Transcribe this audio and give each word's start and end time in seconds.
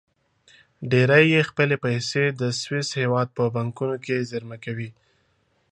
ډېری 0.91 1.23
یې 1.33 1.41
خپلې 1.49 1.75
پیسې 1.85 2.23
د 2.39 2.41
سویس 2.61 2.89
هېواد 3.01 3.27
په 3.37 3.43
بانکونو 3.55 3.95
کې 4.05 4.25
زېرمه 4.29 4.57
کوي. 4.65 4.89